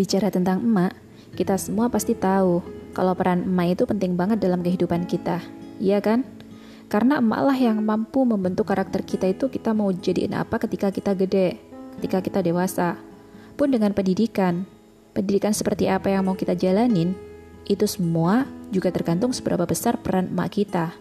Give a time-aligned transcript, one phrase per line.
[0.00, 0.96] Bicara tentang emak,
[1.36, 2.64] kita semua pasti tahu
[2.96, 5.44] kalau peran emak itu penting banget dalam kehidupan kita.
[5.76, 6.24] Iya kan?
[6.88, 11.12] Karena emak lah yang mampu membentuk karakter kita itu kita mau jadiin apa ketika kita
[11.12, 11.60] gede,
[12.00, 12.96] ketika kita dewasa.
[13.60, 14.64] Pun dengan pendidikan.
[15.12, 17.12] Pendidikan seperti apa yang mau kita jalanin,
[17.68, 20.96] itu semua juga tergantung seberapa besar peran emak kita.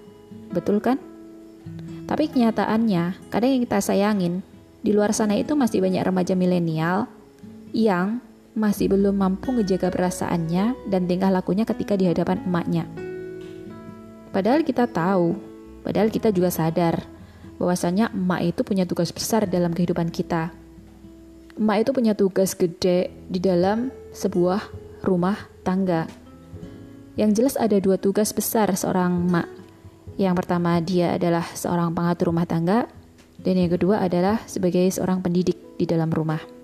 [0.52, 1.00] Betul kan?
[2.04, 4.44] Tapi kenyataannya, kadang yang kita sayangin,
[4.84, 7.08] di luar sana itu masih banyak remaja milenial
[7.72, 8.20] yang
[8.60, 12.84] masih belum mampu ngejaga perasaannya dan tingkah lakunya ketika di hadapan emaknya.
[14.36, 15.40] Padahal kita tahu,
[15.88, 17.08] padahal kita juga sadar
[17.56, 20.52] bahwasanya emak itu punya tugas besar dalam kehidupan kita.
[21.56, 24.68] Emak itu punya tugas gede di dalam sebuah
[25.08, 26.04] rumah tangga.
[27.16, 29.48] Yang jelas ada dua tugas besar seorang emak.
[30.20, 32.92] Yang pertama dia adalah seorang pengatur rumah tangga
[33.40, 36.59] dan yang kedua adalah sebagai seorang pendidik di dalam rumah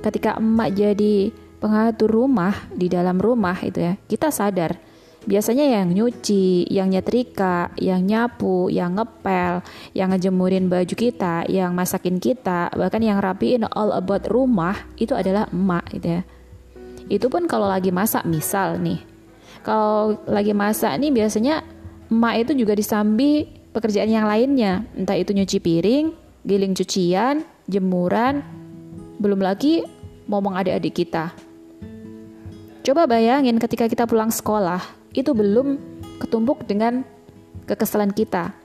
[0.00, 4.90] ketika emak jadi pengatur rumah di dalam rumah itu ya, kita sadar
[5.28, 9.60] biasanya yang nyuci, yang nyetrika, yang nyapu, yang ngepel,
[9.92, 15.44] yang ngejemurin baju kita, yang masakin kita, bahkan yang rapiin all about rumah itu adalah
[15.52, 16.22] emak gitu ya.
[17.10, 19.02] Itu pun kalau lagi masak misal nih.
[19.60, 21.60] Kalau lagi masak nih biasanya
[22.08, 23.44] emak itu juga disambi
[23.76, 26.06] pekerjaan yang lainnya, entah itu nyuci piring,
[26.48, 28.40] giling cucian, jemuran,
[29.20, 29.84] belum lagi
[30.26, 31.36] ngomong adik-adik kita.
[32.80, 34.80] Coba bayangin ketika kita pulang sekolah,
[35.12, 35.76] itu belum
[36.16, 37.04] ketumpuk dengan
[37.68, 38.56] kekesalan kita.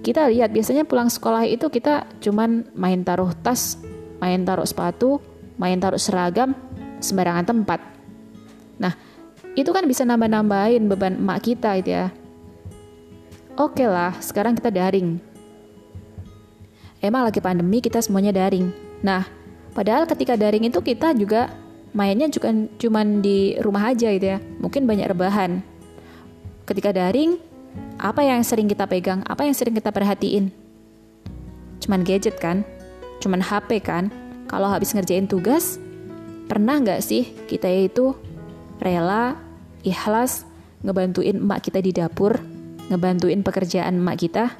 [0.00, 3.76] Kita lihat biasanya pulang sekolah itu kita cuman main taruh tas,
[4.16, 5.20] main taruh sepatu,
[5.60, 6.56] main taruh seragam,
[7.04, 7.80] sembarangan tempat.
[8.80, 8.96] Nah,
[9.52, 12.08] itu kan bisa nambah-nambahin beban emak kita itu ya.
[13.60, 15.20] Oke lah, sekarang kita daring.
[17.04, 18.72] Emang lagi pandemi kita semuanya daring.
[19.04, 19.39] Nah,
[19.70, 21.54] Padahal ketika daring itu kita juga
[21.94, 24.38] mainnya juga cuman di rumah aja gitu ya.
[24.58, 25.62] Mungkin banyak rebahan.
[26.66, 27.38] Ketika daring,
[27.98, 29.22] apa yang sering kita pegang?
[29.26, 30.50] Apa yang sering kita perhatiin?
[31.82, 32.62] Cuman gadget kan?
[33.18, 34.10] Cuman HP kan?
[34.46, 35.78] Kalau habis ngerjain tugas,
[36.50, 38.14] pernah nggak sih kita itu
[38.82, 39.38] rela,
[39.86, 40.46] ikhlas,
[40.82, 42.38] ngebantuin emak kita di dapur,
[42.90, 44.50] ngebantuin pekerjaan emak kita?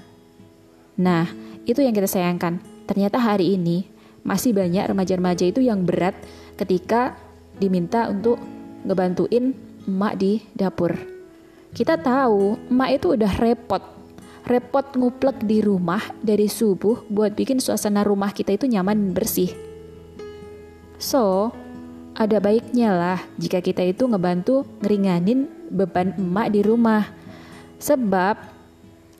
[1.01, 1.27] Nah,
[1.67, 2.61] itu yang kita sayangkan.
[2.87, 3.87] Ternyata hari ini
[4.25, 6.17] masih banyak remaja-remaja itu yang berat
[6.61, 7.17] ketika
[7.57, 8.41] diminta untuk
[8.85, 9.53] ngebantuin
[9.89, 10.97] emak di dapur.
[11.71, 13.85] Kita tahu emak itu udah repot,
[14.49, 19.53] repot nguplek di rumah dari subuh buat bikin suasana rumah kita itu nyaman dan bersih.
[21.01, 21.55] So,
[22.19, 27.09] ada baiknya lah jika kita itu ngebantu ngeringanin beban emak di rumah.
[27.81, 28.37] Sebab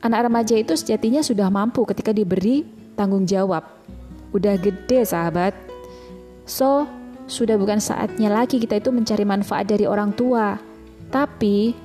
[0.05, 3.65] anak remaja itu sejatinya sudah mampu ketika diberi tanggung jawab
[4.31, 5.55] udah gede sahabat.
[6.47, 6.87] So,
[7.31, 10.59] sudah bukan saatnya lagi kita itu mencari manfaat dari orang tua.
[11.11, 11.75] Tapi,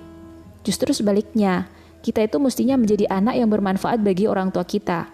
[0.67, 1.71] justru sebaliknya,
[2.03, 5.11] kita itu mestinya menjadi anak yang bermanfaat bagi orang tua kita.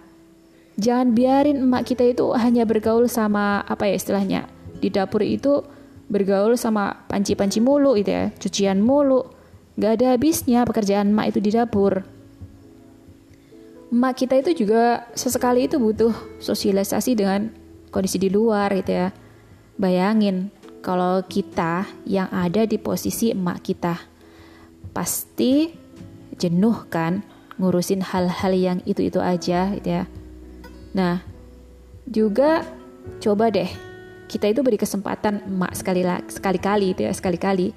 [0.76, 4.48] Jangan biarin emak kita itu hanya bergaul sama apa ya istilahnya
[4.80, 5.60] di dapur itu
[6.08, 9.24] bergaul sama panci-panci mulu itu ya, cucian mulu.
[9.76, 12.11] Gak ada habisnya pekerjaan emak itu di dapur
[13.92, 17.52] emak kita itu juga sesekali itu butuh sosialisasi dengan
[17.92, 19.08] kondisi di luar gitu ya.
[19.76, 20.48] Bayangin
[20.80, 24.00] kalau kita yang ada di posisi emak kita
[24.96, 25.76] pasti
[26.40, 27.20] jenuh kan
[27.60, 30.08] ngurusin hal-hal yang itu-itu aja gitu ya.
[30.96, 31.20] Nah,
[32.08, 32.64] juga
[33.20, 33.68] coba deh
[34.26, 36.00] kita itu beri kesempatan emak sekali
[36.32, 37.76] sekali-kali itu ya, sekali-kali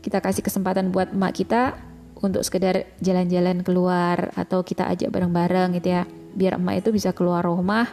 [0.00, 1.76] kita kasih kesempatan buat emak kita
[2.24, 6.02] untuk sekedar jalan-jalan keluar atau kita ajak bareng-bareng gitu ya.
[6.34, 7.86] Biar emak itu bisa keluar rumah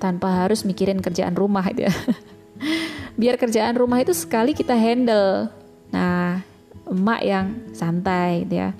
[0.00, 1.94] tanpa harus mikirin kerjaan rumah gitu ya.
[3.20, 5.52] Biar kerjaan rumah itu sekali kita handle.
[5.92, 6.42] Nah
[6.88, 7.46] emak yang
[7.76, 8.70] santai gitu ya.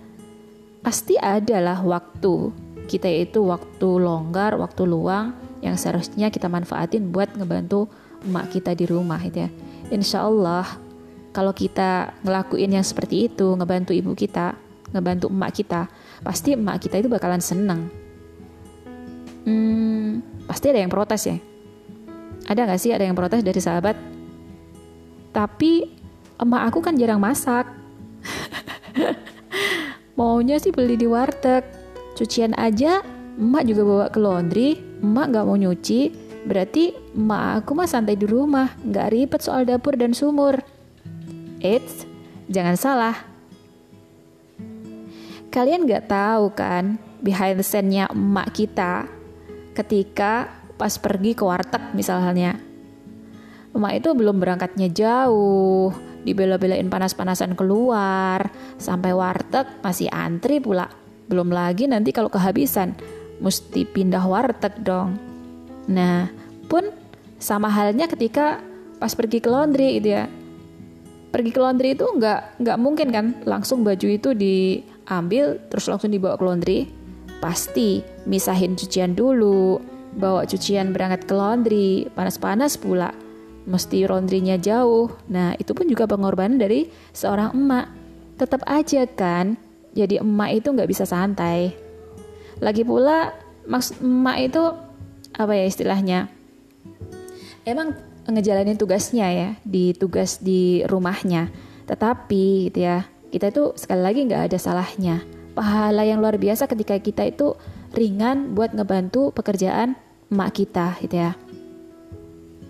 [0.81, 2.53] Pasti adalah waktu
[2.85, 5.33] kita itu waktu longgar waktu luang
[5.65, 7.89] yang seharusnya kita manfaatin buat ngebantu
[8.25, 9.51] emak kita di rumah gitu ya.
[9.93, 10.65] Insya Allah
[11.35, 14.55] kalau kita ngelakuin yang seperti itu ngebantu ibu kita
[14.95, 15.91] ngebantu emak kita,
[16.23, 17.91] pasti emak kita itu bakalan seneng.
[19.45, 21.37] Hmm, pasti ada yang protes ya.
[22.47, 23.99] Ada gak sih ada yang protes dari sahabat?
[25.35, 25.85] Tapi
[26.39, 27.67] emak aku kan jarang masak.
[30.17, 31.67] Maunya sih beli di warteg.
[32.15, 33.03] Cucian aja
[33.35, 36.15] emak juga bawa ke laundry, emak gak mau nyuci,
[36.47, 40.63] berarti emak aku mah santai di rumah, gak ribet soal dapur dan sumur.
[41.59, 42.07] Eits,
[42.47, 43.17] jangan salah,
[45.55, 49.07] Kalian gak tahu kan behind the scene-nya emak kita
[49.79, 52.59] ketika pas pergi ke warteg misalnya.
[53.75, 55.95] emak itu belum berangkatnya jauh,
[56.27, 60.91] dibela-belain panas-panasan keluar, sampai warteg masih antri pula.
[61.27, 62.95] Belum lagi nanti kalau kehabisan,
[63.39, 65.19] mesti pindah warteg dong.
[65.91, 66.31] Nah,
[66.67, 66.91] pun
[67.39, 68.63] sama halnya ketika
[69.03, 70.31] pas pergi ke laundry itu ya.
[71.35, 74.31] Pergi ke laundry itu nggak nggak mungkin kan langsung baju itu
[75.05, 76.81] diambil terus langsung dibawa ke laundry.
[77.45, 79.77] Pasti misahin cucian dulu,
[80.17, 83.13] bawa cucian berangkat ke laundry, panas-panas pula.
[83.69, 85.13] Mesti laundrynya jauh.
[85.29, 87.87] Nah, itu pun juga pengorbanan dari seorang emak.
[88.41, 89.61] Tetap aja kan,
[89.93, 91.77] jadi emak itu nggak bisa santai.
[92.65, 93.37] Lagi pula,
[93.69, 94.63] maksud emak itu
[95.37, 96.33] apa ya istilahnya?
[97.69, 97.93] Emang
[98.25, 101.53] ngejalanin tugasnya ya di tugas di rumahnya.
[101.85, 103.05] Tetapi gitu ya,
[103.35, 105.27] kita itu sekali lagi nggak ada salahnya.
[105.59, 107.59] Pahala yang luar biasa ketika kita itu
[107.91, 109.99] ringan buat ngebantu pekerjaan
[110.31, 111.35] emak kita gitu ya.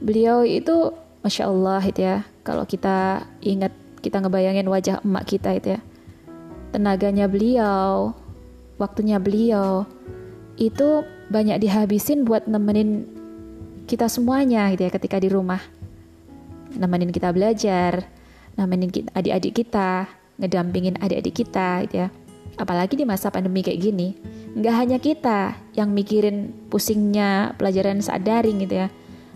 [0.01, 2.25] Beliau itu Masya Allah gitu ya.
[2.41, 5.81] Kalau kita ingat, kita ngebayangin wajah emak kita itu ya.
[6.73, 8.17] Tenaganya beliau,
[8.81, 9.85] waktunya beliau,
[10.57, 13.09] itu banyak dihabisin buat nemenin
[13.85, 15.61] kita semuanya gitu ya ketika di rumah.
[16.77, 18.05] Nemenin kita belajar,
[18.57, 20.09] nemenin adik-adik kita,
[20.39, 22.09] ngedampingin adik-adik kita gitu ya.
[22.55, 24.15] Apalagi di masa pandemi kayak gini,
[24.55, 28.89] nggak hanya kita yang mikirin pusingnya pelajaran saat daring gitu ya.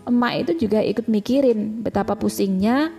[0.06, 2.94] Emak itu juga ikut mikirin betapa pusingnya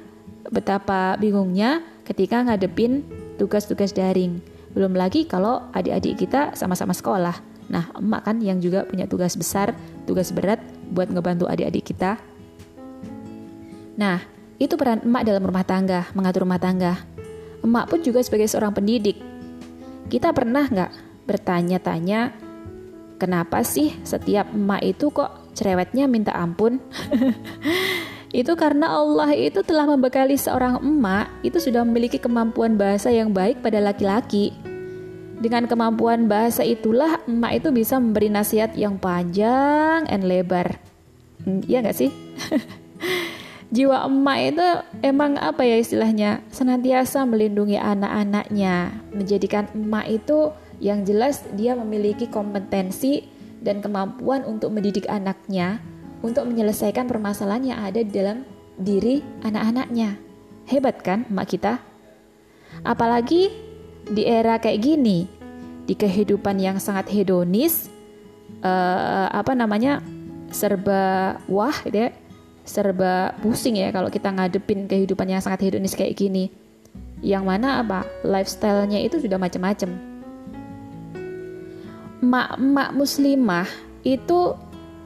[0.51, 3.07] betapa bingungnya ketika ngadepin
[3.39, 4.43] tugas-tugas daring.
[4.75, 7.39] Belum lagi kalau adik-adik kita sama-sama sekolah.
[7.69, 9.73] Nah emak kan yang juga punya tugas besar
[10.03, 10.59] tugas berat
[10.91, 12.19] buat ngebantu adik-adik kita.
[13.95, 14.19] Nah
[14.59, 16.99] itu peran emak dalam rumah tangga mengatur rumah tangga
[17.65, 19.19] emak pun juga sebagai seorang pendidik
[20.09, 20.91] kita pernah nggak
[21.29, 22.33] bertanya-tanya
[23.21, 26.81] kenapa sih setiap emak itu kok cerewetnya minta ampun?
[28.33, 33.61] itu karena Allah itu telah membekali seorang emak itu sudah memiliki kemampuan bahasa yang baik
[33.61, 34.49] pada laki-laki.
[35.39, 40.81] Dengan kemampuan bahasa itulah emak itu bisa memberi nasihat yang panjang dan lebar.
[41.45, 42.09] Hmm, iya nggak sih?
[43.69, 44.67] Jiwa emak itu
[45.05, 46.41] emang apa ya istilahnya?
[46.49, 50.49] Senantiasa melindungi anak-anaknya, menjadikan emak itu
[50.81, 53.29] yang jelas dia memiliki kompetensi
[53.61, 55.77] dan kemampuan untuk mendidik anaknya
[56.25, 58.41] untuk menyelesaikan permasalahan yang ada di dalam
[58.79, 60.17] diri anak-anaknya.
[60.65, 61.77] Hebat kan emak kita?
[62.81, 63.53] Apalagi
[64.09, 65.29] di era kayak gini,
[65.85, 67.85] di kehidupan yang sangat hedonis,
[68.65, 70.01] uh, apa namanya
[70.49, 72.09] serba wah gitu ya,
[72.69, 76.53] serba pusing ya kalau kita ngadepin kehidupan yang sangat hedonis kayak gini.
[77.19, 80.09] Yang mana apa lifestyle-nya itu sudah macam-macam
[82.19, 83.67] emak-emak muslimah
[84.03, 84.53] itu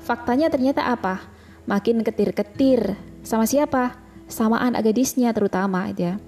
[0.01, 1.21] faktanya ternyata apa?
[1.69, 2.97] Makin ketir-ketir.
[3.23, 3.95] Sama siapa?
[4.27, 6.19] Sama anak gadisnya terutama ya.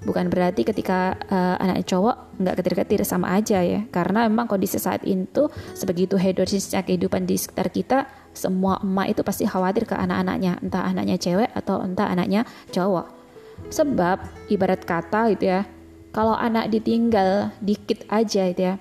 [0.00, 3.84] Bukan berarti ketika uh, anak cowok nggak ketir-ketir sama aja ya.
[3.92, 7.98] Karena memang kondisi saat itu sebegitu hedonisnya kehidupan di sekitar kita,
[8.32, 13.06] semua emak itu pasti khawatir ke anak-anaknya, entah anaknya cewek atau entah anaknya cowok.
[13.68, 15.66] Sebab ibarat kata gitu ya,
[16.10, 18.74] kalau anak ditinggal dikit aja itu ya,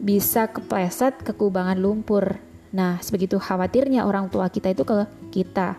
[0.00, 2.38] bisa kepleset ke kubangan lumpur.
[2.74, 5.78] Nah, sebegitu khawatirnya orang tua kita itu ke kita.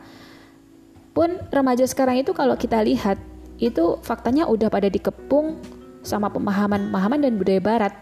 [1.15, 3.19] Pun remaja sekarang itu kalau kita lihat,
[3.55, 5.55] itu faktanya udah pada dikepung
[6.03, 7.93] sama pemahaman-pemahaman dan budaya barat.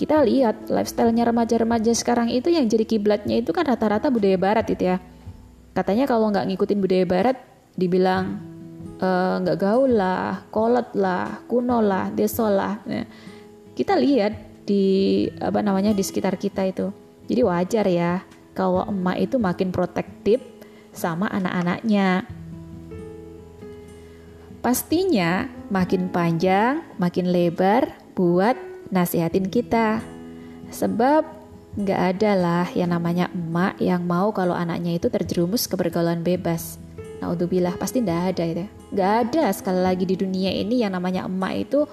[0.00, 4.88] Kita lihat lifestyle-nya remaja-remaja sekarang itu yang jadi kiblatnya itu kan rata-rata budaya barat itu
[4.88, 4.96] ya.
[5.76, 7.36] Katanya kalau nggak ngikutin budaya barat,
[7.76, 8.40] dibilang
[8.96, 12.80] eh, nggak e, gaul lah, kolot lah, kuno lah, deso lah.
[12.88, 13.04] Nah,
[13.76, 16.88] kita lihat di apa namanya di sekitar kita itu.
[17.28, 18.24] Jadi wajar ya
[18.56, 20.40] kalau emak itu makin protektif
[20.96, 22.24] sama anak-anaknya.
[24.64, 30.02] Pastinya makin panjang, makin lebar buat nasihatin kita.
[30.70, 31.26] Sebab
[31.78, 36.78] nggak ada lah yang namanya emak yang mau kalau anaknya itu terjerumus ke pergaulan bebas.
[37.22, 38.64] Nah, bilah pasti nggak ada itu.
[38.94, 41.86] Nggak ada sekali lagi di dunia ini yang namanya emak itu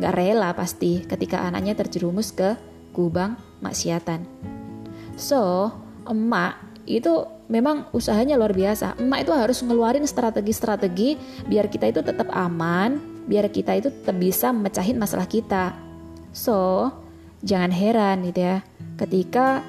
[0.00, 2.56] Gak rela pasti ketika anaknya terjerumus ke
[2.96, 4.24] kubang maksiatan.
[5.20, 5.68] So,
[6.08, 6.56] emak
[6.88, 8.96] itu memang usahanya luar biasa.
[8.96, 12.96] Emak itu harus ngeluarin strategi-strategi biar kita itu tetap aman,
[13.28, 15.76] biar kita itu tetap bisa mecahin masalah kita.
[16.30, 16.90] So,
[17.42, 18.62] jangan heran gitu ya,
[19.00, 19.64] ketika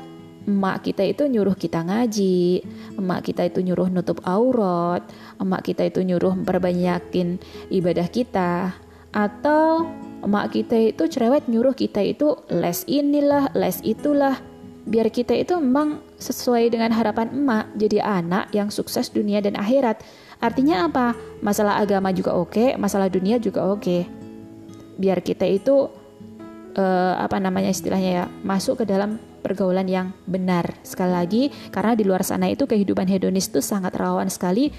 [0.46, 2.65] emak kita itu nyuruh kita ngaji,
[2.98, 5.06] emak kita itu nyuruh nutup aurat,
[5.38, 7.38] emak kita itu nyuruh memperbanyakin
[7.70, 8.74] ibadah kita,
[9.13, 9.86] atau
[10.25, 14.38] emak kita itu cerewet nyuruh kita itu les inilah, les itulah.
[14.82, 20.01] Biar kita itu memang sesuai dengan harapan emak jadi anak yang sukses dunia dan akhirat.
[20.41, 21.13] Artinya apa?
[21.46, 24.10] Masalah agama juga oke, masalah dunia juga oke.
[24.98, 26.00] Biar kita itu
[26.75, 30.78] uh, apa namanya istilahnya ya, masuk ke dalam pergaulan yang benar.
[30.86, 34.70] Sekali lagi, karena di luar sana itu kehidupan hedonis itu sangat rawan sekali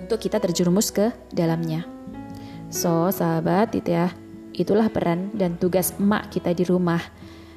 [0.00, 1.86] untuk kita terjerumus ke dalamnya.
[2.70, 4.10] So, sahabat, itu ya,
[4.54, 7.02] itulah peran dan tugas emak kita di rumah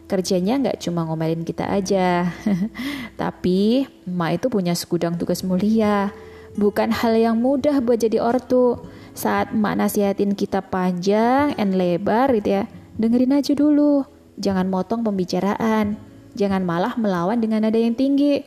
[0.04, 2.28] kerjanya nggak cuma ngomelin kita aja,
[3.22, 6.14] tapi emak itu punya segudang tugas mulia
[6.54, 8.78] Bukan hal yang mudah buat jadi ortu.
[9.18, 12.64] Saat emak nasihatin kita panjang and lebar gitu ya,
[12.98, 14.06] dengerin aja dulu.
[14.38, 15.96] Jangan motong pembicaraan.
[16.34, 18.42] Jangan malah melawan dengan nada yang tinggi.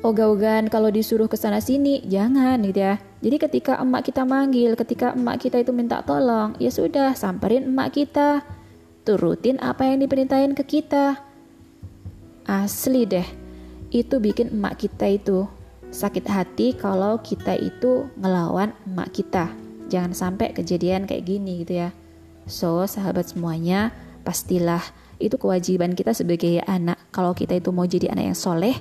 [0.00, 2.96] Ogah-ogahan kalau disuruh ke sana sini, jangan gitu ya.
[3.20, 7.92] Jadi ketika emak kita manggil, ketika emak kita itu minta tolong, ya sudah, samperin emak
[7.92, 8.40] kita.
[9.04, 11.20] Turutin apa yang diperintahin ke kita.
[12.48, 13.28] Asli deh,
[13.92, 15.44] itu bikin emak kita itu
[15.90, 19.52] sakit hati kalau kita itu ngelawan emak kita.
[19.90, 21.90] Jangan sampai kejadian kayak gini gitu ya.
[22.50, 23.94] So, sahabat semuanya,
[24.26, 24.82] pastilah
[25.22, 26.98] itu kewajiban kita sebagai anak.
[27.14, 28.74] Kalau kita itu mau jadi anak yang soleh,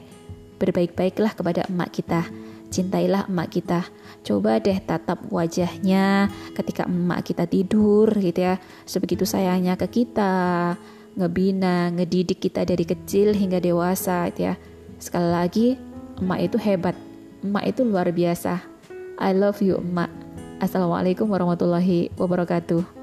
[0.58, 2.26] berbaik-baiklah kepada emak kita.
[2.74, 3.86] Cintailah emak kita.
[4.26, 8.58] Coba deh tatap wajahnya ketika emak kita tidur gitu ya.
[8.90, 10.74] Sebegitu sayangnya ke kita,
[11.14, 14.54] ngebina, ngedidik kita dari kecil hingga dewasa gitu ya.
[14.98, 15.68] Sekali lagi,
[16.20, 16.96] emak itu hebat
[17.44, 18.60] emak itu luar biasa
[19.20, 20.12] I love you emak
[20.60, 22.99] Assalamualaikum warahmatullahi wabarakatuh